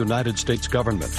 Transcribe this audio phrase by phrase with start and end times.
[0.00, 1.12] United States government.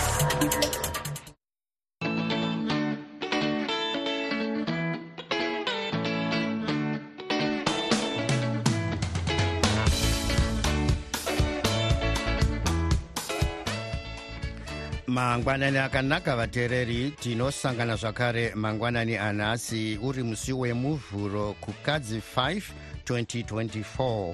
[15.07, 22.61] mangwanani akanaka vateereri tinosangana zvakare mangwanani anhasi uri musi wemuvhuro kukadzi 5
[23.05, 24.33] 2024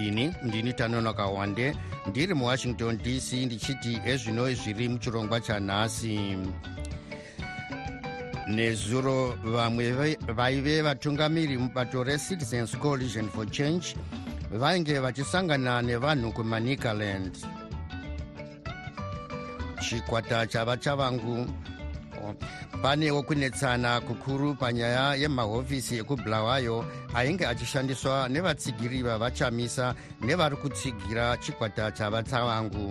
[0.00, 1.76] ini ndini tanonoka wande
[2.06, 6.38] ndiri muwashington dc ndichiti ezvino zviri muchirongwa chanhasi.
[8.48, 13.96] Nezuro vamwe vaive vatungamiri mubato recitizens coalition for change
[14.50, 17.38] vainge vachisangana nevanhu kumanicaland
[19.80, 21.46] chikwata chava chavangu
[22.84, 32.84] panewo kunetsana kukuru panyaya yemahofisi ekubulawayo ainge achishandiswa nevatsigiri vavachamisa nevari kutsigira chikwata chavatsavangu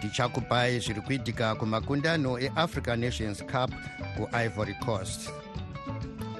[0.00, 3.72] tichakupai zviri kuitika kumakundano eafrica nations cup
[4.16, 5.30] kuivory coast.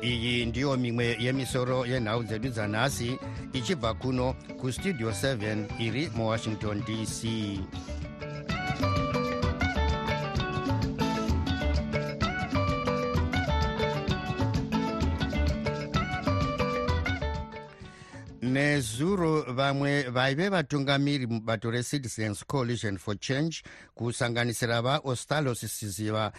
[0.03, 3.19] Iyi ndiyo mimwe yemisoro yenhau dzedu dzanhasi
[3.53, 7.25] ichibva kuno kustudio 7 iri muwashington dc
[18.77, 23.63] nezuro vamwe vaive vatungamiri mubato recitizens coalition for change
[23.95, 26.33] kusanganisira vaostalos siziva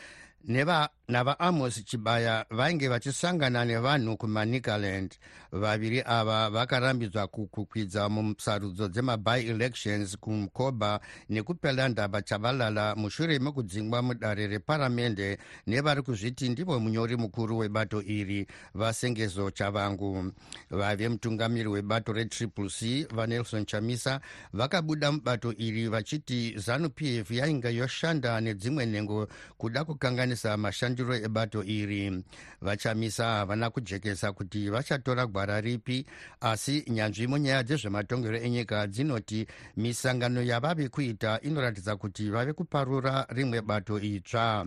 [0.47, 5.15] navaamos chibaya vainge vachisangana nevanhu kumanicaland
[5.51, 10.99] vaviri ava vakarambidzwa kukwidza musarudzo dzemaby elections kumukoba
[11.29, 15.37] nekupela ndaba chavalala mushure mekudzingwa mudare reparamende
[15.67, 20.31] nevari kuzviti ndivo munyori mukuru webato iri vasengezo chavangu.
[20.69, 24.21] Vaive mutungamiri webato retriple c vanelson chamisa
[24.53, 29.27] vakabuda mubato iri vachiti zanup f yainge yoshanda nedzimwe nhengo
[29.57, 32.23] kuda kukanganisa mashandiro ebato iri.
[32.61, 36.05] Vachamisa havana kujekesa kuti vachatora gwara ripi
[36.41, 39.47] asi nyanzvi munyaya dzezvematongero enyika dzinoti
[39.77, 44.65] misangano yavave kuita inoratidza kuti vave kuparura rimwe bato itsva.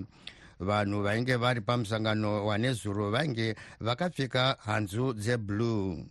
[0.61, 6.05] Vanhu vainge vari pamusangano wanezuro vainge vakapfeka hanzu dzeblue.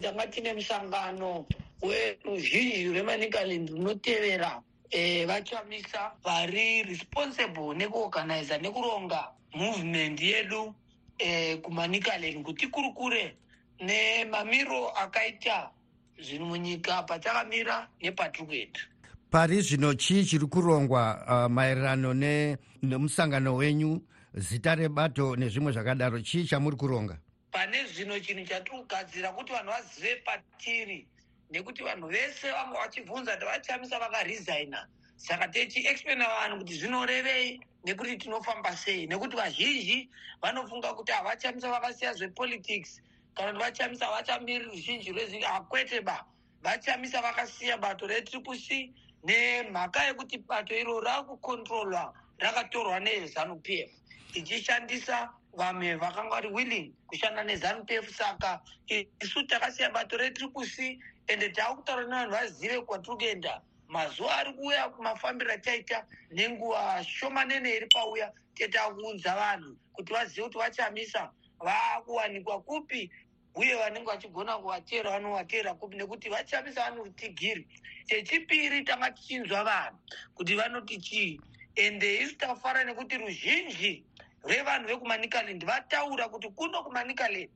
[0.00, 1.46] Tanga tine musangano
[1.82, 10.74] weruzhinji rwemanicaland runotevera eh, vachamisa vari responsible nekuorganiza nekuronga movement yedu
[11.18, 13.36] eh, kumanicaland kuti kurukure
[13.80, 15.70] nemamiro akaita
[16.18, 18.80] zvinhu munyika patakamira nepatiri kuenda
[19.30, 22.14] pari zvino chii chiri kurongwa uh, maererano
[22.82, 24.02] nemusangano wenyu
[24.34, 26.20] zita rebato nezvimwe zvakadaro?
[26.20, 27.18] Chii chamuri kuronga?
[27.50, 31.06] Pane zvino chinhu chatiri kugadzira kuti vanhu vazive patiri
[31.50, 34.86] nekuti vanhu vese vanga vachibvunza kuti vachamisa vakaresigna.
[35.16, 39.06] Saka techiexplaina vanhu kuti zvinorevei nekuti tinofamba sei.
[39.06, 40.08] Nekuti vazhinji
[40.42, 43.00] vanofunga kuti havachamisa vakasiya zvepolitics
[43.34, 46.24] kana kuti vachamisa havachamiri ruzhinji rwezvinhu hakwete ba.
[46.62, 48.92] Vachamisa vakasiya bato retriple c
[49.24, 53.90] nemhaka yekuti bato iro raakukontrolwa rakatorwa nezanup f
[54.32, 58.08] tichishandisa vamwe vakanga vari willing kushanda nezanup f.
[58.16, 58.60] Saka
[59.20, 60.98] isu takasiya bato retriple c
[61.30, 68.32] ende taakutaura nevanhu vazive kwatiri kuenda mazuva ari kuuya mafambiro ataita nenguva shomanene iri pauya
[68.54, 71.30] tetakuudza vanhu kuti vazive kuti vachamisa.
[71.60, 73.10] Vaakuwanikwa kupi
[73.54, 77.66] uye vanenge vachigona kuvatera vanovatera kupi nekuti vachamisa vanorutigiri
[78.06, 79.98] chechipiri tanga tichinzwa vanhu
[80.34, 81.40] kuti vanoti chii
[81.74, 84.04] ende isu tafara nekuti ruzhinji
[84.44, 87.50] rwevanhu vekumanicaland vataura kuti kuno kumanicaland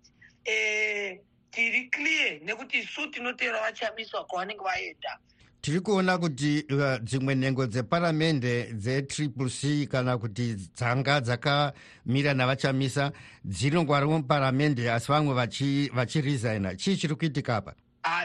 [0.45, 1.21] e,
[1.55, 5.19] tiri clear nekuti isu tinotevera vachamiswa kwavanenge vaenda.
[5.61, 13.13] Tiri kuona kuti uh, dzimwe nhengo dzeparamende dzetriple c kana kuti dzanga dzakamira navachamisa
[13.45, 15.35] dzinongwari muparamende asi vamwe
[15.93, 17.75] vachiresigna vachi chii chiri kuitika apa?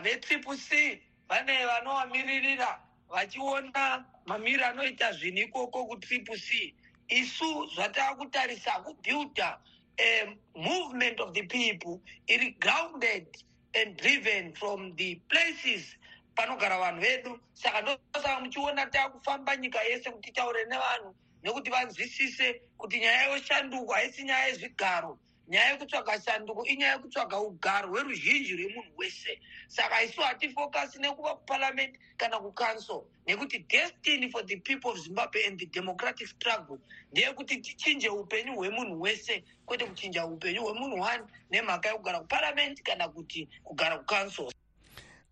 [0.03, 2.79] Vetriple c vane vanovamiririra
[3.09, 6.73] vachiona mamiro anoita zvinhu ikoko kutriple c.
[7.07, 9.57] Isu zvataa kutarisa kubuilda
[9.99, 13.27] a movement of the people iri grounded
[13.75, 15.95] and driven from the places
[16.37, 17.39] panogara vanhu vedu.
[17.53, 24.23] Saka ndosaka muchiona taakufamba nyika yese kuti taure nevanhu nekuti vanzwisise kuti nyaya yoshanduko haisi
[24.23, 25.19] nyaya yezvigaro
[25.49, 29.39] nyaya yekutsvaga shanduko inyaya yekutsvaga ugaro hweruzhinji rwemunhu wese.
[29.67, 35.59] Saka isu hatifokasi nekuva kuparliament kana kucouncil nekuti destiny for the people of zimbabwe and
[35.59, 36.79] the democratic struggle
[37.11, 43.49] ndeyekuti tichinje upenyu hwemunhu wese kwete kuchinja upenyu hwemunhu one nemhaka yekugara kuparliament kana kuti
[43.63, 44.51] kugara kucouncil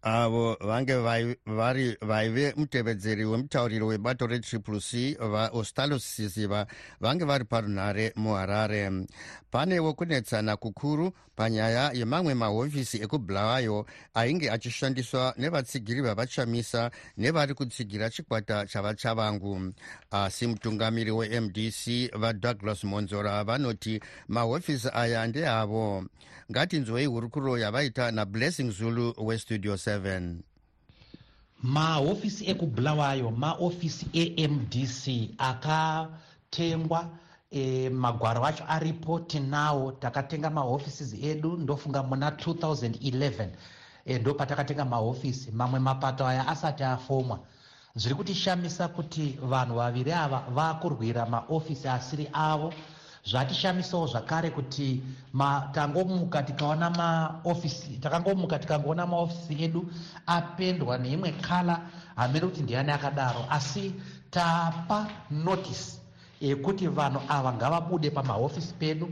[0.07, 0.95] avo vange
[1.45, 6.67] vari vaive mutevedzeri wemutauriri webato retriple c vaostalo sisiva
[6.99, 8.91] vange vari parunhare muharare.
[9.51, 19.73] Panewo kunetsana kukuru panyaya yemamwe mahofisi ekubulawayo ainge achishandiswa nevatsigiri vavachamisa nevari kutsigira chikwata chavachavangu
[20.11, 26.05] asi mutungamiri wemdc vadouglas monzora vanoti mahofisi aya ndeavo.
[26.51, 29.96] Ngatinzwei hurukuro yavaita nablessing zulu westudio 7
[31.63, 34.05] mahofisi ekubulawayo maofisi
[34.43, 35.03] emdc
[35.37, 37.09] akatengwa
[37.51, 43.49] e, magwaro acho aripo tinawo takatenga mahofisi edu ndofunga muna 2011
[44.05, 47.39] e, ndo patakatenga mahofisi mamwe mapato aya asati afomwa.
[47.95, 52.73] Zviri kutishamisa kuti vanhu vaviri ava vakurwira maofisi asiri avo
[53.29, 55.03] zvatishamisawo zvakare kuti
[55.73, 59.81] tangomuka tikaona maofisi takangomuka tikangoona maofisi edu
[60.27, 61.75] apendwa neimwe kala
[62.15, 63.45] hamene kuti ndiani akadaro.
[63.49, 63.93] Asi
[64.31, 65.99] tapa notice
[66.41, 69.09] yekuti vanhu ava ngavabude pamahofisi pedu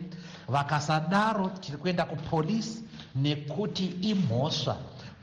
[0.48, 2.84] vakasadaro tiri kuenda kupolisi
[3.16, 4.78] nekuti imhosva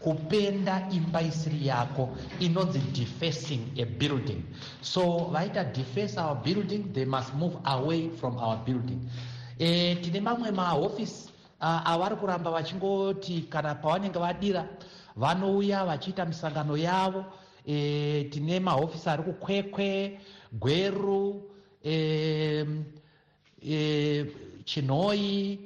[0.04, 2.08] kupenda imba isiri yako
[2.40, 4.42] inonzi defacing a building.
[4.80, 9.00] So vaita deface our building they must move away from our building.
[9.58, 14.68] E, tine mamwe mahofisi uh, avari kuramba vachingoti kana pavanenge vadira
[15.16, 17.24] vanouya vachiita misangano yavo.
[17.66, 20.20] E, tine mahofisi ari kukwekwe
[20.52, 21.42] gweru
[21.84, 22.66] e,
[23.68, 24.26] e,
[24.64, 25.58] chinhoi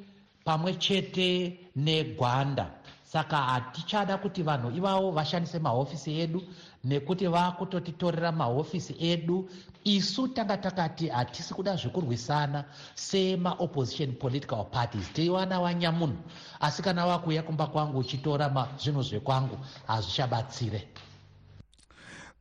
[0.44, 2.71] pamwe chete negwanda
[3.17, 6.41] saka hatichada kuti vanhu ivavo vashandise mahofisi edu
[6.85, 9.49] nekuti vakutotitorera mahofisi edu.
[9.85, 12.65] Isu tanga takati hatisi kuda zvekurwisana
[12.95, 15.13] semaopposition political parties.
[15.13, 16.19] Teiwana wanyamunhu
[16.61, 20.89] asi kana wakuuya kumba kwangu uchitora zvinhu zvekwangu hazvichabatsire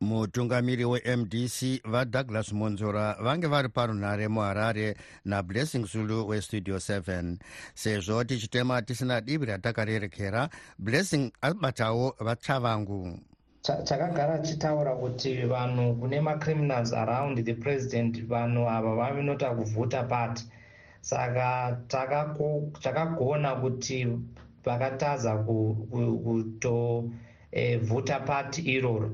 [0.00, 7.36] mutungamiri wemdc vadouglas monzora vange vari parunhare muharare nablessing zulu westudio 7
[7.74, 10.48] sezvo tichitema tisina divi ratakarerekera
[10.78, 13.18] blessing abatawo vachavangu
[13.84, 20.44] chakagara chitaura kuti vanhu kune macriminals around the president vanhu ava vavinota kuvhuta pati
[21.00, 21.78] saka
[22.78, 24.06] takagona kuti
[24.64, 25.36] vakataza
[26.24, 27.00] kutovhuta
[28.20, 29.10] pati iroro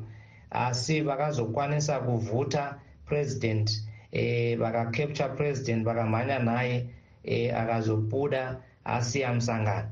[0.52, 3.70] asi vakazokwanisa kuvhuta president
[4.12, 6.87] e, vakacapture president vakamhanya naye
[7.25, 9.88] e, akazobuda asiya musangano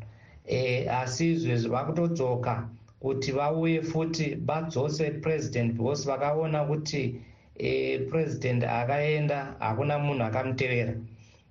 [0.46, 2.68] e, asi izvezvi vakutodzoka
[3.00, 7.20] kuti vauye futi vadzose president because vakaona kuti
[7.58, 10.94] e, president akaenda hakuna munhu akamutevera.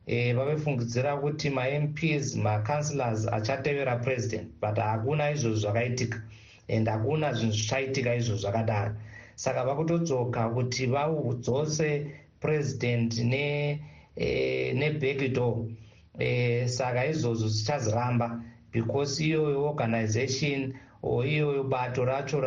[0.08, 6.22] E, vavefungidzira kuti mamps macouncelors achatevera president but hakuna izvozvo zvakaitika
[6.70, 8.96] and hakuna zvinhu zvichaitika izvo zvakadaro.
[9.36, 13.18] Saka vakutodzoka kuti vaudzose president
[14.74, 15.76] nebackdoor ne
[16.20, 18.42] e, saka izvozvo zvichaziramba
[18.72, 22.42] because iyoyo organization or iyoyo bato racho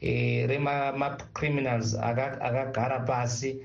[0.00, 3.56] e, remacriminals akagara aka pasi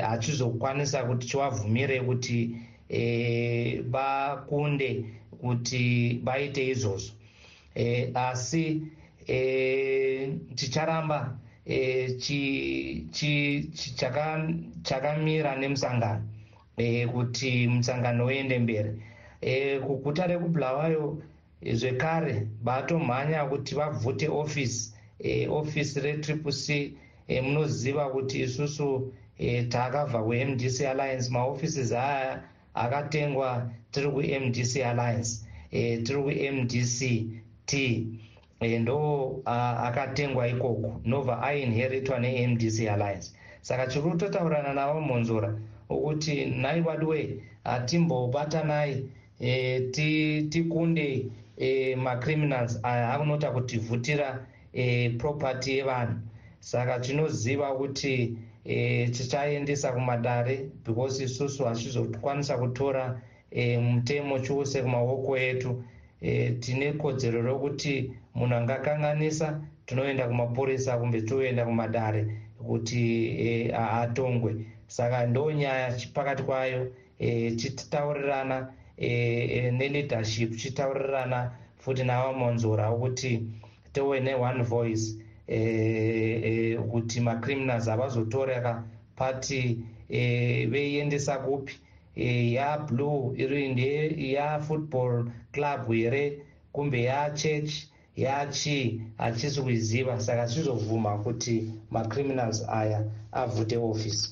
[0.00, 2.56] hachizokwanisa e, kuti chivabvumire kuti
[3.90, 5.04] vakunde e,
[5.40, 7.14] kuti vaite izvozvo.
[7.74, 8.82] E, asi
[10.56, 12.18] ticharamba e,
[14.82, 16.22] chakamira nemusangano
[16.76, 19.02] e, kuti musangano uende mberi.
[19.40, 21.22] E, kuguta rekubulawayo
[21.62, 24.92] zvekare vatomhanya kuti vabvute ofisi
[25.48, 26.94] ofisi retriple c
[27.42, 29.12] munoziva kuti isusu
[29.68, 31.30] takabva kumdc alliance.
[31.30, 32.42] Maoffices aya
[32.74, 36.98] akatengwa tiri kumdc alliance tiri kumdc
[37.66, 38.06] t
[38.68, 39.42] ndo
[39.86, 41.00] akatengwa ikoko.
[41.04, 43.32] Nobva ainheritwa nemdc alliance.
[43.60, 45.54] Saka chiri kutotaurana navo monzora
[45.90, 49.06] ukuthi nhai wadiwe hatimbobatanai
[49.40, 49.80] e,
[50.50, 51.26] tikunde
[51.56, 56.14] e, macriminals aya akunota kutivhutira e, property yevanhu.
[56.60, 58.36] Saka tinoziva kuti
[59.12, 63.20] tichaendesa kumadare because isusu hachizokwanisa kutora
[63.80, 65.84] mutemo chiuse kumaoko etu.
[66.60, 72.26] Tine kodzero rokuti munhu angakanganisa tinoenda kumapurisa kumbe toenda kumadare
[72.66, 73.02] kuti
[73.72, 74.56] atongwe.
[74.86, 83.42] Saka ndo nyaya pakati kwayo e, chitaurirana e, e, neleadership chitaurirana futi navamonzora kuti
[83.92, 85.16] tewe neone voice
[85.48, 85.58] e,
[86.44, 88.84] e, kuti macriminals havazotoreka
[89.16, 91.74] pati e, veiendesa kupi.
[92.16, 96.38] E, yablue iri ndeyafootball club here
[96.72, 97.72] kumbe yachurch
[98.16, 104.30] yachi hatisi kuiziva saka tizovhuma kuti macriminals aya avhute ofisi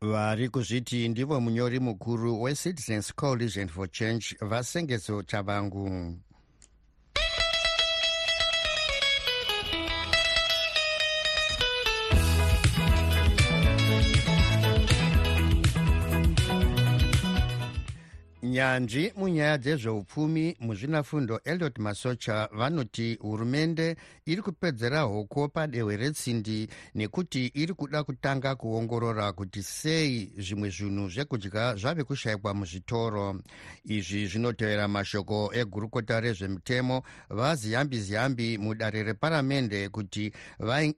[0.00, 6.14] vari kuzviti ndivo munyori mukuru wecitizens coalition for change vasengezo chavangu
[18.52, 27.74] nyanzvi munyaya dzezveupfumi muzvinafundo eliot masocha vanoti hurumende iri kupedzera hoko padehwe retsindi nekuti iri
[27.74, 33.40] kuda kutanga kuongorora kuti sei zvimwe zvinhu zvekudya zvave kushayikwa muzvitoro.
[33.84, 40.32] Izvi zvinotevera mashoko egurukota rezvemitemo vaziyambi ziyambi mudare reparamende kuti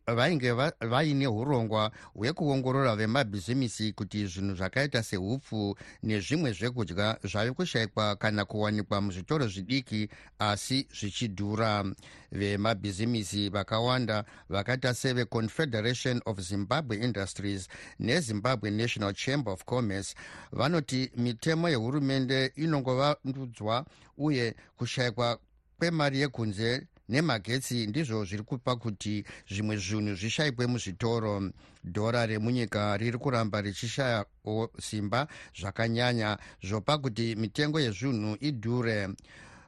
[0.07, 9.01] vainge vaine urongwa hwekuongorora vemabhizimisi kuti zvinhu zvakaita seupfu nezvimwe zvekudya zvave kushayikwa kana kuwanikwa
[9.01, 10.09] muzvitoro zvidiki
[10.39, 11.85] asi zvichidhura.
[12.33, 20.15] Vemabhizimisi vakawanda vakaita seveconfederation of zimbabwe industries nezimbabwe national chamber of commerce
[20.53, 23.87] vanoti mitemo yehurumende inongovandudzwa
[24.19, 25.39] uye kushayikwa
[25.79, 31.51] kwemari yekunze nemagetsi ndizvo zviri kupa kuti zvimwe zvinhu zvishayikwe muzvitoro.
[31.85, 35.27] Dhora remunyika riri kuramba richishayawo simba
[35.61, 39.09] zvakanyanya zvopa kuti mitengo yezvinhu idhure.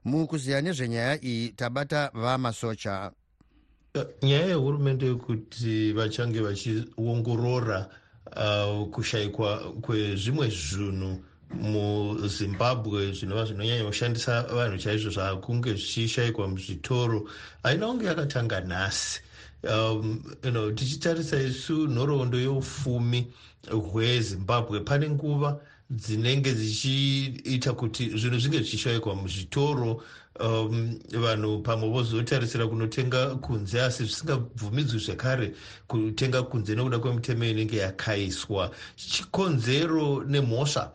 [0.05, 3.13] Mukuziya nezvenyaya iyi tabata vamasocha.
[4.23, 7.91] Nyaya yehurumende yekuti vachange vachiongorora
[8.37, 17.29] uh, kushayikwa kwezvimwe zvinhu muzimbabwe zvinova zvinonyanya kushandisa vanhu chaizvo zvakunge zvichishayikwa muzvitoro
[17.63, 19.21] haina kunge yakatanga nhasi.
[19.65, 23.27] Um, you know, tichitarisa isu nhoroondo yeufumi
[23.71, 24.81] hwezimbabwe.
[24.81, 25.61] Pane nguva
[25.91, 30.03] dzinenge dzichiita kuti zvinhu zvinge zvichishayikwa muzvitoro
[30.41, 35.55] um, vanhu pamwe vozotarisira kunotenga kunze asi zvisingabvumidzwi zvekare
[35.87, 38.71] kutenga kunze nekuda kwemitemo inenge yakaiswa.
[38.97, 40.93] Chikonzero nemhosva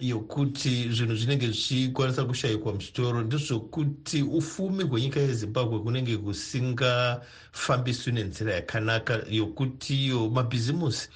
[0.00, 10.04] yokuti zvinhu zvinenge zvichikwanisa kushayikwa muzvitoro ndezvokuti ufumi hwenyika yezimbabwe kunenge kusingafambiswi nenzira yakanaka yokuti
[10.04, 11.08] iyo mabhizimusi.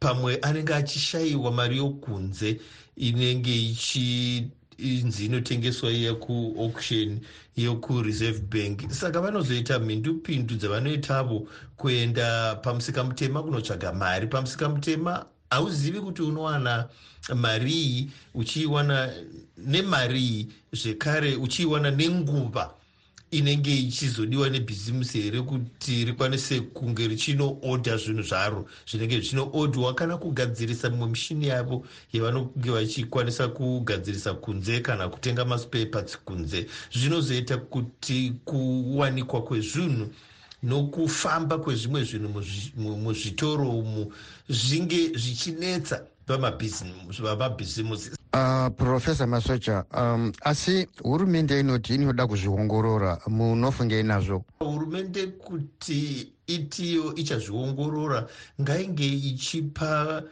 [0.00, 2.60] Pamwe anenge achishayiwa mari yokunze
[2.96, 7.20] inenge ichinzi inotengeswa yekuauction
[7.56, 8.90] yekureserve bank.
[8.90, 16.88] Saka vanozoita mhindupindu dzavanoitavo kuenda pamusika mutema kunotsvaga mari pamusika mutema hauzivi kuti unowana
[17.34, 19.12] mari iyi uchiiwana
[19.56, 22.74] nemari iyi zvekare uchiiwana nenguva
[23.30, 31.08] inenge ichizodiwa nebhizimusi here kuti rikwanise kunge richinoodha zvinhu zvaro zvinenge zvichinoodhwa kana kugadzirisa mumwe
[31.08, 36.66] mishini yavo yavanonge vachikwanisa kugadzirisa kunze kana kutenga maspareparts kunze.
[36.92, 40.10] Zvinozoita kuti kuwanikwa kwezvinhu
[40.62, 44.12] nokufamba kwezvimwe zvinhu muzvitoro umu
[44.48, 48.10] zvinge zvichinetsa vamabhizimusi.
[48.34, 54.44] Uh, profesa masocha um, asi hurumende inoti inoda kuzviongorora munofungei nazvo?
[54.58, 58.28] Hurumende kuti itiyo ichazviongorora
[58.60, 60.22] ngainge ichipa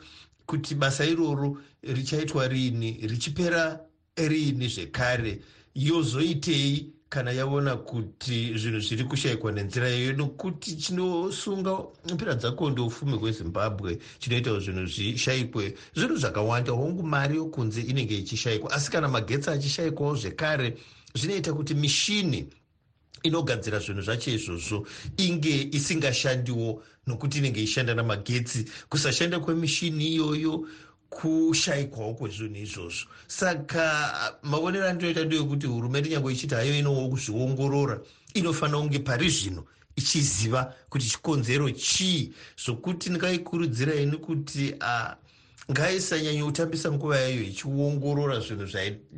[0.47, 3.81] kuti basa iroro richaitwa riini richipera
[4.17, 5.41] riini zvekare
[5.75, 11.79] yozoitei kana yaona kuti zvinhu zviri kushayikwa nenzira iyoyo nokuti chinosunga
[12.15, 18.73] mpira dzako ndoufumi hwezimbabwe chinoita kuti zvinhu zvishayikwe zvinhu zvakawanda hongu mari yokunze inenge ichishayikwa.
[18.73, 20.77] Asi kana magetsi achishayikwawo zvekare
[21.15, 22.47] zvinoita kuti mishini
[23.23, 28.65] inogadzira zvinhu zvacho izvozvo inge isingashandiwo nokuti inenge ishanda namagetsi.
[28.89, 30.67] Kusashanda kwemishini iyoyo
[31.17, 33.07] kushayikwawo kwezvinhu izvozvo.
[33.27, 33.85] Saka
[34.43, 38.01] maonero andinoita ndeyekuti hurumende nyange ichiti hayo inowo kuzviongorora
[38.35, 39.65] inofanira kunge pari zvino
[39.97, 42.33] ichiziva kuti chikonzero chii
[42.65, 44.75] zvokuti ndingaikurudzirai nekuti
[45.71, 48.67] ngaisanyanya kutambisa nguva yayo ichiongorora zvinhu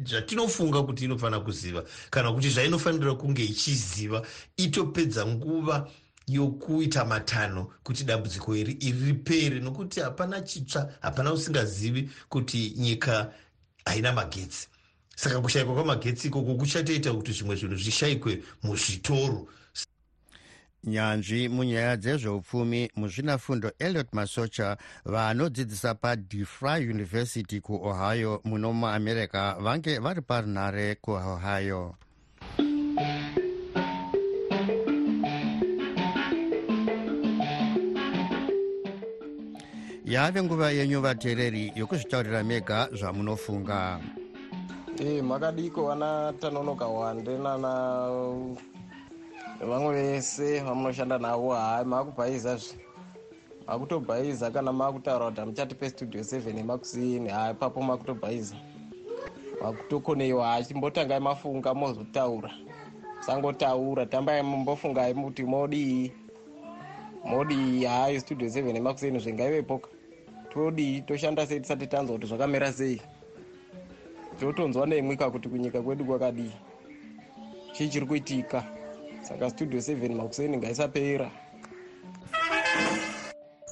[0.04, 1.84] zvatinofunga kuti inofanira kuziva.
[2.10, 4.22] Kana kuti zvainofanira kunge ichiziva
[4.56, 5.90] itopedza nguva
[6.26, 9.61] yokuita matanho kuti dambudziko iri iri ripere.
[9.61, 13.33] Nokuti hapana chitsva hapana usingazivi kuti nyika
[13.85, 14.68] haina magetsi.
[15.16, 19.49] Saka kushayikwa kwamagetsi ikoko kuchatoita kuti zvimwe zvinhu zvishayikwe muzvitoro.
[20.85, 30.95] Nyanzvi munyaya dzezveupfumi muzvinafundo eliot masocha vanodzidzisa padefry university kuohio muno muamerica vange vari parunhare
[30.95, 31.95] kuohio
[40.06, 44.00] yave nguva yenyu vateereri yokuzvitaurira mega zvamunofunga.
[44.98, 47.72] E makadiko vana tanonoka wande nana
[49.68, 51.54] vamwe vese vamunoshanda navo.
[51.54, 52.78] Hai makubhaiza zve.
[53.66, 58.54] Makutobhaiza kana makutaura kuti hamuchatipe studio seven emakusini hai papo makutobhaiza.
[59.62, 62.50] Makutokoneiwa hachimbotangai mafunga mozotaura
[63.18, 66.12] musangotaura tambai mumbofungai kuti modii
[67.25, 69.88] modii hai studio seven emakusini zvengaivepoka
[70.56, 73.00] todii toshanda sei tisati tanzwa kuti zvakamera sei?
[74.40, 76.52] Totonzwa nemwika kuti kunyika kwedu kwakadii?
[77.72, 78.64] Chii chiri kuitika?
[79.22, 81.30] Saka studio seven makuseni ngaisapera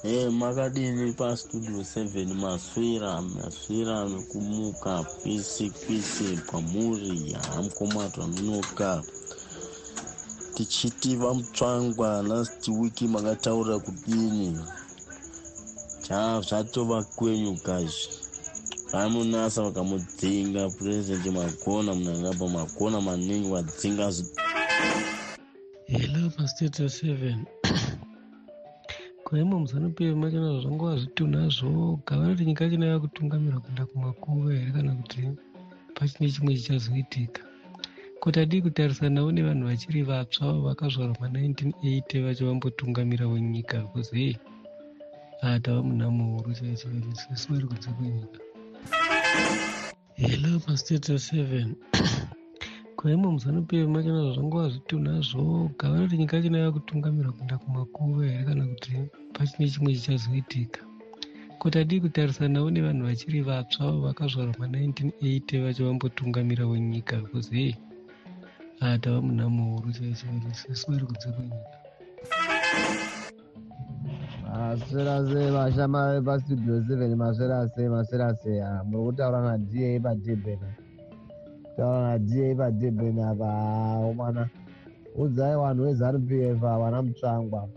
[0.05, 2.35] e makadini pastudio seven?
[2.35, 9.03] Maswera maswera nekumuka kwese kwese kwamuri yamukomatu amunoka
[10.55, 14.59] tichiti vamutsvangwa last wiki makataura kudini
[16.47, 18.09] zvatova kwenyu kazvi
[18.93, 24.13] vamunasa vakamudzinga purezidendi magona munangapa magona maningi vadzinga
[25.87, 27.47] hello pastate seven.
[29.25, 35.29] Kwaimo muzanupf machana zvangova zvituna zvoga vanoti nyika chino yakutungamira kuenda kumakuva here kana kuti
[35.95, 37.43] pachine chimwe chichazoitika?
[38.21, 44.39] Kuti hadii kutarisanawo nevanhu vachiri vatsva vakazvarwa ma1980 vacho vambotungamirawo nyika bcause hei
[45.53, 48.39] atava muna muhuru chaichoisesu vari kunze kwenyika
[50.15, 51.69] hello pastate seven
[52.97, 58.93] kwaimo muzanupf machana zvangova zvituna zvoga vanoti nyika chino yakutungamira kuenda kumakuva here kana kuti
[59.35, 60.81] pachine chimwe chichazoitika
[61.59, 67.77] kuti hadii kutarisanawo nevanhu vachiri vatsva vakazvarwa ma1980 vacho vambotungamirawo nyika bcause hei
[68.81, 71.77] atava muna muhuru chaichoisesu vari kunze kwenyika
[74.55, 80.69] masverase vashama vepastudio seven masverase masverase muri kutaura nada padebena.
[81.62, 83.49] Kutaura nada padebena apa
[84.09, 84.49] omwana
[85.17, 87.69] udzai vanhu vezanup f vana mutsvangwa.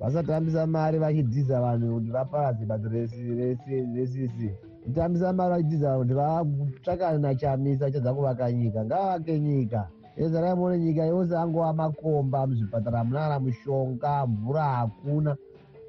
[0.00, 4.50] Vasatambisa mari vachidhiza vanhu kuti vaparadze bato resisi.
[4.84, 9.88] Kutambisa mari vachidhiza vanhu kuti vatsvakane nachamisa chadza kuvaka nyika ngavake nyika.
[10.16, 15.36] Ezarai muone nyika yose angova makomba muzvipatara munana mushonga mvura hakuna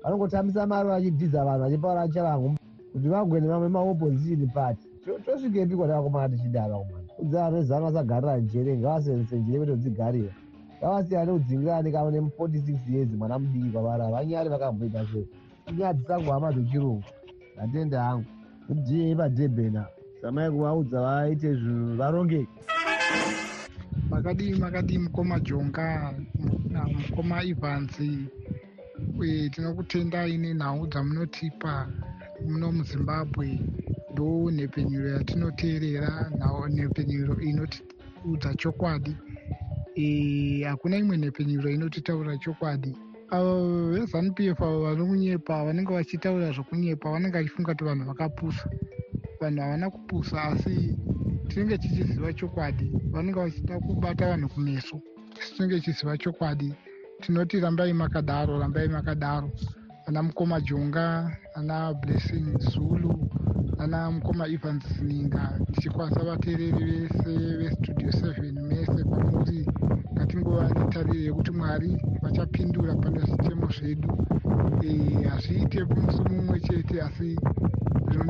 [0.03, 2.57] vanongotambisa mari vachidhiza vanhu vachipaura chavangu
[2.93, 4.85] kuti vagwe nemamwe maopposition party.
[5.25, 10.33] Tosvikepi kwatavakomana tichidara kumana udza vanhu vezano vasagarira njere ngavasenzese njere kwetodzigarira
[10.79, 14.11] ngavasiyana nekudzingira kamwe nemu46 years mwana mudiki kwavari.
[14.13, 15.27] Vanyari vakamboita sei
[15.69, 17.03] inyaya dzisangohama dzechirungu
[17.55, 18.25] ndatende hangu.
[18.67, 19.85] Kudii padebhena
[20.21, 22.47] samai kuvaudza vaite zvinhu varonge.
[24.09, 26.13] Makadii makadii mukoma jonga
[27.09, 28.09] mukoma ivanzi
[29.51, 31.89] tinokutendai nenhau dzamunotipa
[32.47, 33.59] muno muzimbabwe.
[34.11, 36.31] Ndo nhepenyuro yatinoteerera
[36.69, 39.15] nhepenyuro inotiudza chokwadi.
[40.65, 42.95] Hakuna imwe nhepenyuro inotitaura chokwadi.
[43.31, 48.69] Avo vezanup f avo vari kunyepa vanenge vachitaura zvokunyepa vanenge vachifunga kuti vanhu vakapusa.
[49.39, 50.95] Vanhu havana kupusa asi
[51.47, 52.91] tinenge tichiziva chokwadi.
[53.11, 55.01] Vanenge vachida kubata vanhu kumeso
[55.55, 56.73] tinenge tichiziva chokwadi
[57.21, 59.51] tinoti rambai makadaro rambai makadaro.
[60.07, 63.29] Ana mukoma jonga ana blessing zulu
[63.79, 69.65] ana mukoma evans ninga tichikwasa vateereri vese vestudio seven mese kwamuri.
[70.13, 74.09] Ngatingova netariro yekuti mwari vachapindura pane zvitemo zvedu
[75.29, 77.29] hazviite musi mumwe chete asi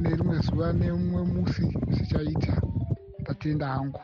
[0.01, 2.55] nerimwe zuva nemumwe musi zvichaita
[3.21, 3.99] ndatenda hangu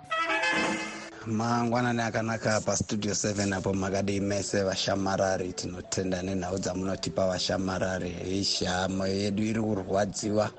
[1.27, 8.09] mangwanani akanaka pastudio 7 apo makadii mese vashamarari tinotenda nenhau dzamunotipa vashamarari.
[8.39, 10.49] Ishamo yedu iri kurwadziwa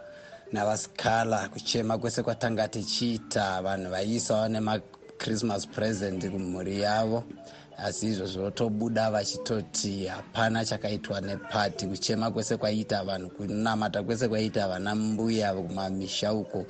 [0.52, 3.62] navasikala kuchema kwese kwatanga tichiita.
[3.62, 7.24] Vanhu vaiisawo nemachristmas present kumhuri yavo
[7.78, 14.94] asi izvo zvotobuda vachitoti hapana chakaitwa nepati kuchema kwese kwaiita vanhu kunamata kwese kwaiita vana
[14.94, 16.66] mbuya kumamisha uko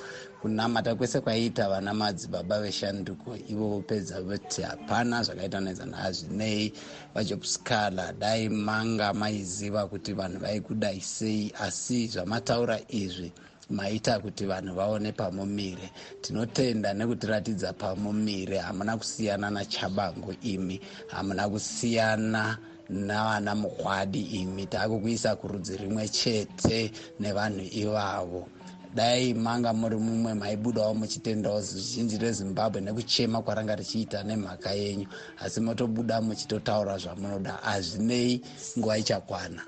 [0.46, 6.72] kunamata kwese kwaiita vana madzibaba veshanduko ivo vopedza voti hapana zvakaita nedzana hazvinei
[7.14, 13.32] vajobscala dai manga maiziva kuti vanhu vaikudai sei asi zvamataura izvi
[13.70, 15.90] maita kuti vanhu vaone pamumire.
[16.22, 24.66] Tinotenda nekutiratidza pamumire hamuna kusiyana nachabango imi hamuna kusiyana navana mukwadi imi.
[24.66, 28.48] Takukuisa kurudzi rimwe chete nevanhu ivavo
[28.96, 35.06] dai manga muri mumwe maibudawo muchitendawo zhinji rezimbabwe nekuchema kwaranga richiita nemhaka yenyu.
[35.38, 38.40] Asi motobuda muchitotaura zvamunoda hazvinei
[38.78, 39.62] nguva ichakwana.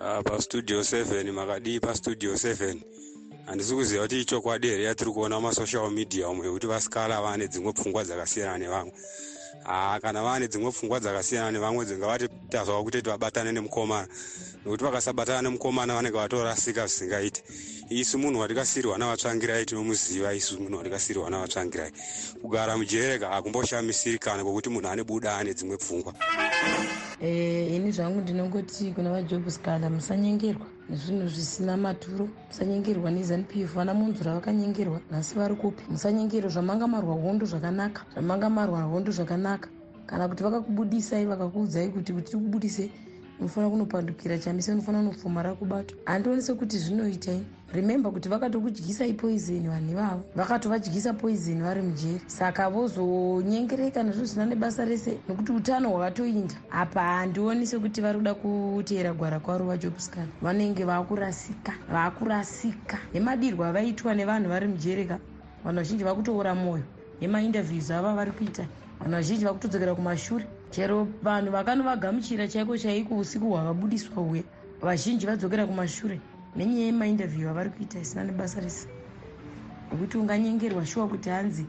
[0.00, 2.76] Uh, pastudio 7 makadii pastudio 7
[3.46, 8.04] handisi kuziva kuti ichokwadi here yatiri kuona mumasocial media umwe yekuti vasikala vane dzimwe pfungwa
[8.04, 8.92] dzakasiyana nevamwe
[9.66, 14.08] haa kana vane dzimwe pfungwa dzakasiyana nevamwe dzingavati tazwa kutoti vabatane nemukomana
[14.64, 17.42] nokuti vakasabatana nemukomana vanenge vatorasika zvisingaiti
[17.90, 21.92] isu munhu watikasiyirwa navatsvangirai tinomuziva isu munhu watikasiyirwa navatsvangirai.
[22.42, 26.12] Kugara mujereka hakumboshamisiri kana kwokuti munhu ane buda ane dzimwe pfungwa.
[27.20, 33.94] Eh, ini zvangu ndinongoti kuna vajob scala musanyengerwa nezvinhu zvisina maturo musanyengerwa nezanup f vana
[33.94, 39.68] munzura vakanyengerwa nhasi vari kupi musanyengerwa zvamanga marwa hondo zvakanaka zvamanga marwa hondo zvakanaka.
[40.06, 42.90] Kana kuti vakakubudisai vakakuudzai kuti kuti tikubudisei
[43.40, 47.42] unofanira kunopandukira chamise unofanira kunopfumara kubato handioni sekuti zvinoitai.
[47.74, 50.22] Remembe kuti vakatokudyisai poizeni vanhu ivavo.
[50.36, 52.20] Vakatovadyisa poizeni vari mujeri.
[52.26, 56.54] Saka vozonyengereka nezvo zvisina nebasa rese nekuti utano hwakatoinda.
[56.70, 62.98] Apa handioni sekuti vari kuda kuteera gwara kwaro vajobscan vanenge vaakurasika vaakurasika.
[63.14, 65.18] Nemadirwo avaitwa nevanhu vari mujereka
[65.64, 66.84] vanhu vazhinji vakutoora mwoyo
[67.20, 68.68] nemainterviews ava vari kuita
[69.00, 74.42] vanhu vazhinji vakutodzokera kumashure chero vanhu vakanovagamuchira chaiko chaiko usiku hwavabudiswa huya
[74.80, 76.20] vazhinji vadzokera kumashure
[76.56, 78.88] nenyaya yemainterview avari kuita isina nebasa rese.
[79.92, 81.66] Nekuti unganyengerwa shuwa kuti hanzi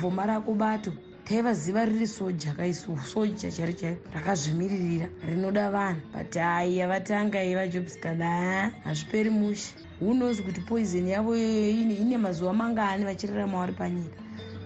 [0.00, 0.92] vhoma rako bato
[1.24, 6.00] taivaziva riri soja kaisu soja chari chairo rakazvimiririra rinoda vanhu.
[6.12, 9.74] But hai yavatanga yevajobskada hazviperi mushe.
[10.00, 14.16] Unozi kuti poison yavo ine mazuva mangani vachirarama vari panyika.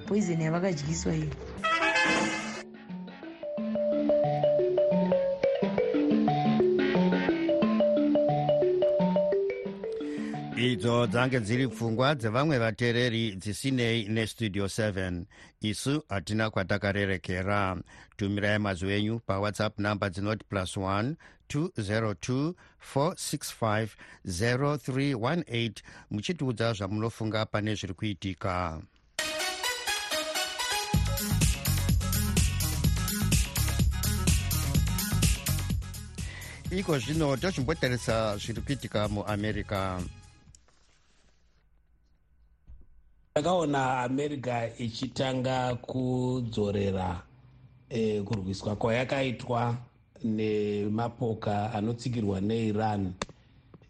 [0.06, 1.30] Poison yavakadyiswa iyo
[11.00, 15.24] idzo dzange dziri pfungwa dzevamwe vateereri dzisinei nestudio 7
[15.60, 17.76] isu hatina kwatakarerekera.
[18.16, 21.14] Tumirai mazwi enyu pawhatsapp namba dzinoti plus 1
[21.48, 22.54] 202
[22.94, 23.88] 465
[24.26, 25.72] 0318
[26.10, 28.82] muchitiudza zvamunofunga pane zviri kuitika.
[36.70, 40.00] Iko zvino tochimbotarisa zviri kuitika muamerica
[43.42, 47.22] takaona america ichitanga kudzorera
[47.88, 49.76] eh, kurwiswa kwayakaitwa
[50.24, 53.12] nemapoka anotsigirwa neiran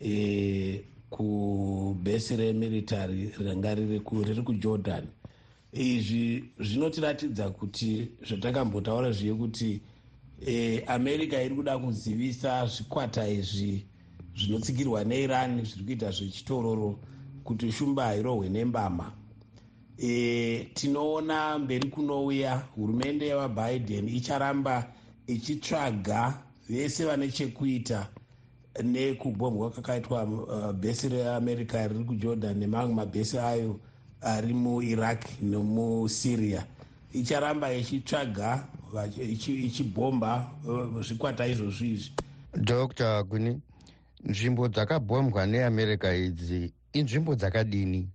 [0.01, 5.07] eh, kubhesi remilitary ranga riri kujordan.
[5.73, 9.81] Izvi zvinotiratidza kuti zvatakambotaura zviye kuti
[10.47, 13.87] e, america iri kuda kuzivisa zvikwata izvi
[14.37, 16.99] zvinotsigirwa neiran zviri kuita zvechitororo
[17.45, 19.20] kuti shumba hairohwe nembama
[20.03, 24.87] e, tinoona mberi kunouya hurumende yavabiden icharamba
[25.27, 28.09] ichitsvaga vese vane chekuita
[28.83, 33.81] nekubhombwa kwakaitwa uh, bhesi reamerica riri kujordan nemamwe mabhesi ayo
[34.21, 36.65] ari muiraq nemusyria
[37.13, 38.67] icharamba ichitsvaga
[39.67, 42.11] ichibhomba uh, zvikwata izvozvo izvi.
[42.57, 43.25] Dr.
[43.25, 43.61] Guni
[44.25, 48.09] nzvimbo dzakabhombwa neamerica idzi inzvimbo dzakadini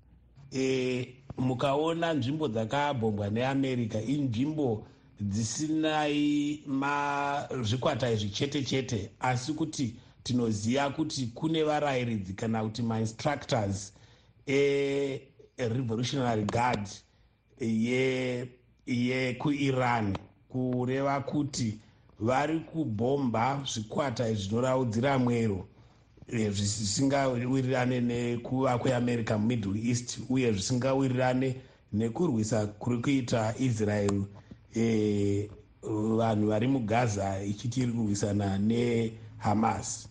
[0.55, 4.85] e, mukaona nzvimbo dzakabhombwa neamerica inzvimbo
[5.21, 6.63] dzisinai
[7.61, 13.93] zvikwata izvi chete chete asi kuti tinoziva kuti kune varayiridzi kana kuti mainstructors
[15.57, 16.87] erevolutionary guard
[18.87, 20.17] yekuiran ye
[20.49, 21.79] kureva kuti
[22.19, 25.67] vari kubhomba zvikwata zvinoraudzira mwero
[26.29, 31.55] zvisingawirirane nekuva kweamerica mumiddle east uye zvisingawirirane
[31.93, 34.23] nekurwisa kuri kuita israel.
[34.75, 35.49] E,
[36.17, 40.07] vanhu vari mugaza ichiti iri kurwisana nehamas.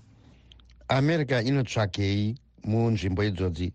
[0.88, 3.72] America inotsvagei munzvimbo idzodzi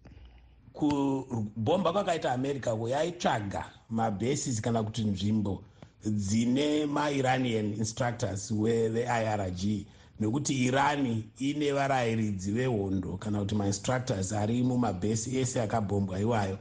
[0.74, 5.64] kubhomba kwakaita america yaitsvaga mabases kana kuti nzvimbo
[6.06, 9.86] dzine mairanian instructors veirg
[10.20, 16.58] nekuti irani ine varayiridzi vehondo kana kuti mainstructors ari mumabhesi ese akabhombwa iwayo.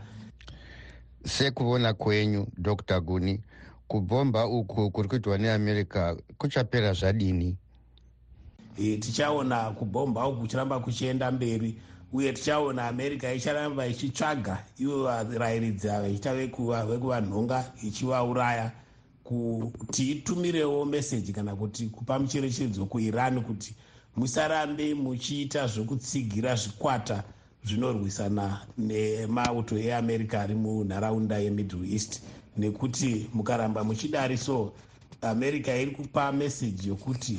[1.25, 3.41] Sekuona kwenyu dr guni
[3.89, 7.57] kubhomba uku kuri kuitwa neamerica kuchapera zvadini?
[8.79, 11.75] E, tichaona kubhomba uku kuchiramba kuchienda mberi
[12.13, 18.73] uye tichaona america icharamba ichitsvaga ivo varayiridzi ava ichita vekuvanhonga ichivauraya
[19.29, 23.75] kuti itumirewo meseji kana kuti kupa mucherechedzo kuiran kuti
[24.17, 27.25] musarambe muchiita zvokutsigira zvikwata
[27.65, 32.23] zvinorwisana nemauto eamerica ari munharaunda yemiddle east.
[32.57, 34.73] Nekuti mukaramba muchidari so
[35.23, 37.39] america iri kupa meseji yokuti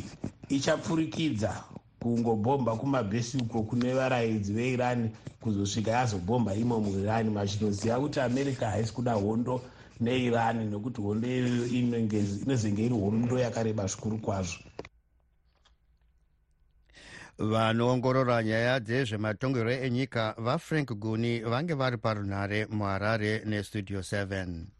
[0.49, 1.63] ichapfurikidza
[1.99, 5.09] kungobhomba kumabhesi uko kune varayidzi veirani
[5.41, 7.29] kuzosvika yazobhomba imo muirani.
[7.29, 9.61] Machinoziva kuti america haisi kuda hondo
[9.99, 14.63] neirani nekuti hondo iyoyo inozenge iri hondo yakareba zvikuru kwazvo.
[17.39, 24.78] Vanoongorora nyaya dzezvematongerwo enyika vafrank guni vange vari parunhare muharare nestudio 7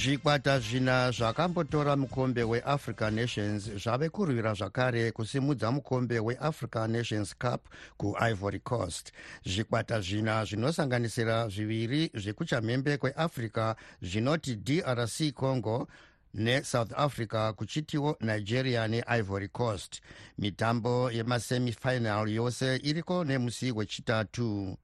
[0.00, 7.60] zvikwata zvina zvakambotora mukombe weafrica nations zvave kurwira zvakare kusimudza mukombe weafrica nations cup
[7.96, 9.12] kuivory coast.
[9.44, 15.88] Zvikwata zvina zvinosanganisira zviviri zvekuchamhembe kweafrica zvinoti drc congo
[16.34, 20.00] nesouth africa kuchitiwo nigeria neivory coast.
[20.38, 24.76] Mitambo yemasemifinal yose iriko nemusi wechitatu.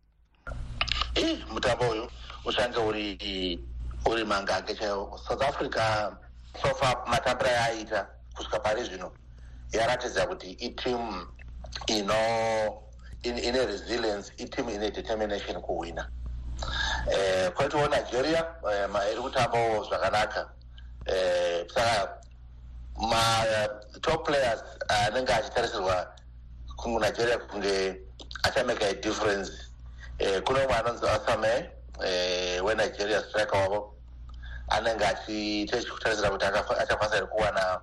[1.53, 2.09] Mutambo uyu
[2.45, 3.76] uchange uri
[4.07, 6.13] uri mangange chaiwo south africa
[6.63, 9.13] sofa matambiro ayaaita kusvika pari zvino
[9.73, 11.27] yaratidza kuti itimu
[11.87, 12.15] ino
[13.23, 16.11] ine resilience itimu ine determination kuwina.
[17.13, 20.51] Eh, kwoitiwo nigeria eh, iri kutambawo zvakanaka.
[21.07, 22.19] Eh, saka
[22.97, 26.15] matop players anenge achitarisirwa
[26.77, 28.01] kunigeria kunge
[28.43, 29.53] achameka idifference
[30.45, 31.71] kune umwe anonzi asame
[32.65, 33.96] wenigeria striker wavo
[34.69, 37.81] anenge achitarisira kuti achakwanisa here kuwana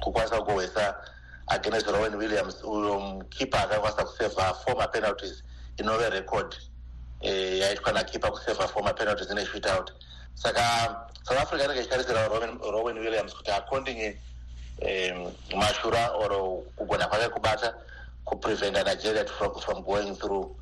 [0.00, 0.94] kukwanisa kugohwesa
[1.46, 5.42] against rowen williams uyo mukipa akakwanisa kusevha four mapenalties
[5.76, 6.56] inove record
[7.22, 9.92] yaitwa nakipa kusevha four mapenalties ine shootout
[10.34, 10.62] saka
[11.22, 12.28] south africa inenge ichitarisira
[12.72, 14.20] rowen williams kuti akondinge
[15.56, 17.74] mashura or kugona kwake kubata
[18.24, 20.56] kupreventa nigeria from, from going through.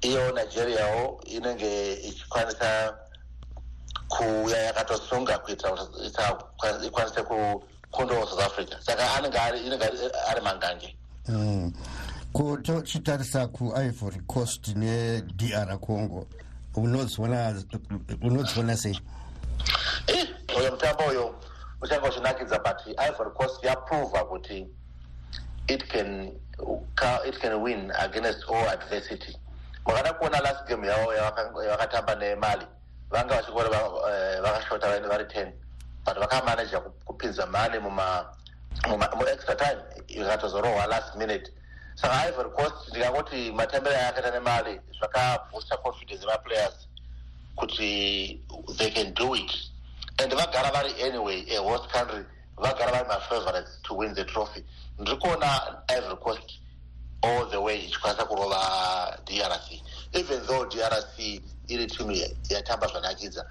[0.00, 2.98] Iyo nigeriawo inenge ichikwanisa
[4.16, 8.76] kuya yakatosunga kuitira kuti ikwanise kukundawo south africa.
[8.80, 9.38] Saka anenge
[10.28, 10.96] ari mangange.
[11.28, 11.72] Mm.
[12.62, 16.26] tochitarisa kuivory coast nedr congo.
[16.76, 19.00] Unodziona sei?
[20.58, 21.34] Uyo mutambo uyo
[21.82, 24.66] uchanga uchinakidza but ivory coast yaprovha kuti
[25.68, 26.32] it can,
[27.26, 29.36] it can win against all adversity.
[29.86, 32.66] Makada kuona last game yavo yavakatamba nemali
[33.10, 33.68] vanga vachingori
[34.42, 35.52] vakashota vari ten
[36.04, 37.78] but vakamanaja kupinza mani
[39.16, 41.52] muextra time ikatozorohwa last minute.
[41.94, 46.88] Saka ivory coast ndikangoti matambiro ayakaita nemali zvakaboosta confidence yemaplayers
[47.56, 48.40] kuti
[48.76, 49.52] they can do it.
[50.18, 52.24] And vagara vari anyway a host country
[52.56, 54.64] vagara vari mafavorites to win the trophy.
[54.98, 56.58] Ndiri kuona ivory coast
[57.22, 59.80] all the way ichikwanisa kurova drc
[60.12, 62.12] even though drc iri timu
[62.48, 63.46] yatamba zvanakidza.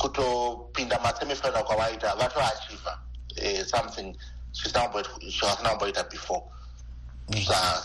[0.00, 2.98] Kutopinda masemifinal kwavaita vatoachivha
[3.36, 4.16] uh, something
[4.52, 6.42] zvavasina kumboita before.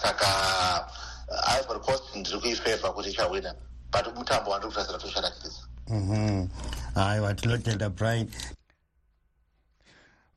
[0.02, 0.88] Saka
[1.30, 3.56] uh, ivory coast ndiri kuifavha kuti ichawina
[3.92, 5.60] but mutambo wandiri kutasira toshanakidza
[6.96, 8.30] aiwa tinotenda brian.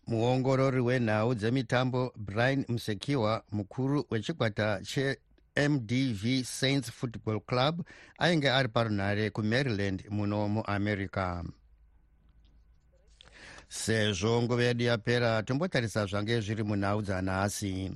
[0.07, 4.81] Muongorori wenhau dzemitambo brian musekiwa mukuru wechikwata
[5.57, 7.83] chemdv saints football club
[8.19, 11.45] ainge ari parunhare kumaryland muno muamerica.
[13.69, 17.91] Sezvo nguva yedu yapera tombotarisa zvange zviri munhau dzanhasi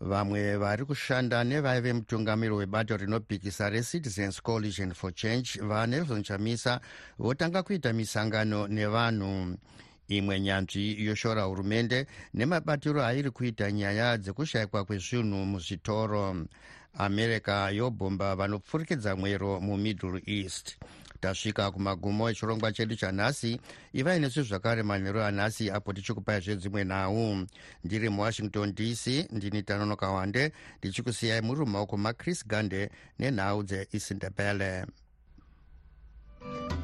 [0.00, 6.80] vamwe vari kushanda nevaive mutungamiri webato rinopikisa recitizens coalition for change vanelson chamisa
[7.18, 9.56] votanga kuita misangano nevanhu.
[10.08, 16.46] Imwe nyanzvi yoshora hurumende nemabatiro airi kuita nyaya dzekushayikwa kwezvinhu muzvitoro
[16.94, 20.76] america yobhomba vanopfurikidza mwero mumiddle east.
[21.20, 23.60] Tasvika kumagumo echirongwa chedu chanhasi
[23.92, 27.46] ivai nesu zvakare manheru anhasi apo tichikupai zvedzimwe nhau.
[27.84, 34.86] Ndiri muwashington dc ndini tanonoka wande ndichikusiyai muri mumaoko machris gande nenhau dzeisindebele
[36.42, 36.81] thank you